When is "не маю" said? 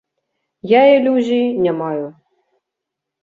1.65-2.07